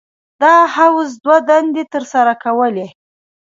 [0.41, 2.87] دا حوض دوه دندې تر سره کولې.